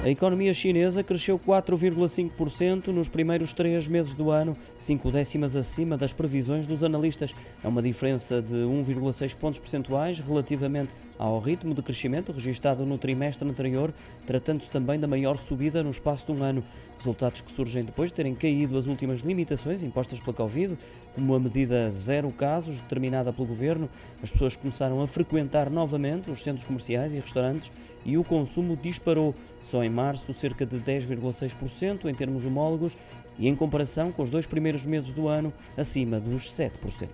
A 0.00 0.08
economia 0.08 0.54
chinesa 0.54 1.02
cresceu 1.02 1.36
4,5% 1.40 2.86
nos 2.88 3.08
primeiros 3.08 3.52
três 3.52 3.88
meses 3.88 4.14
do 4.14 4.30
ano, 4.30 4.56
cinco 4.78 5.10
décimas 5.10 5.56
acima 5.56 5.96
das 5.98 6.12
previsões 6.12 6.68
dos 6.68 6.84
analistas. 6.84 7.34
É 7.64 7.66
uma 7.66 7.82
diferença 7.82 8.40
de 8.40 8.54
1,6 8.54 9.34
pontos 9.34 9.58
percentuais 9.58 10.20
relativamente 10.20 10.94
ao 11.18 11.40
ritmo 11.40 11.74
de 11.74 11.82
crescimento 11.82 12.30
registado 12.30 12.86
no 12.86 12.96
trimestre 12.96 13.48
anterior, 13.48 13.92
tratando-se 14.24 14.70
também 14.70 15.00
da 15.00 15.08
maior 15.08 15.36
subida 15.36 15.82
no 15.82 15.90
espaço 15.90 16.26
de 16.26 16.32
um 16.32 16.44
ano. 16.44 16.62
Resultados 16.96 17.40
que 17.40 17.50
surgem 17.50 17.84
depois 17.84 18.10
de 18.10 18.14
terem 18.14 18.36
caído 18.36 18.78
as 18.78 18.86
últimas 18.86 19.20
limitações 19.20 19.82
impostas 19.82 20.20
pela 20.20 20.36
Covid, 20.36 20.78
como 21.12 21.34
a 21.34 21.40
medida 21.40 21.90
zero 21.90 22.30
casos 22.30 22.80
determinada 22.80 23.32
pelo 23.32 23.48
governo. 23.48 23.90
As 24.22 24.30
pessoas 24.30 24.54
começaram 24.54 25.02
a 25.02 25.08
frequentar 25.08 25.68
novamente 25.68 26.30
os 26.30 26.40
centros 26.40 26.64
comerciais 26.64 27.14
e 27.14 27.18
restaurantes 27.18 27.72
e 28.06 28.16
o 28.16 28.22
consumo 28.22 28.76
disparou. 28.76 29.34
Só 29.60 29.82
em 29.82 29.90
março, 29.98 30.32
cerca 30.32 30.64
de 30.64 30.76
10,6% 30.78 32.08
em 32.08 32.14
termos 32.14 32.44
homólogos 32.44 32.96
e, 33.36 33.48
em 33.48 33.56
comparação 33.56 34.12
com 34.12 34.22
os 34.22 34.30
dois 34.30 34.46
primeiros 34.46 34.86
meses 34.86 35.12
do 35.12 35.26
ano, 35.26 35.52
acima 35.76 36.20
dos 36.20 36.52
7%. 36.52 37.08